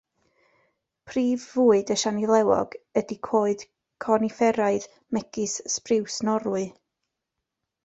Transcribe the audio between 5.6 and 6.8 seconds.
Sbriws Norwy.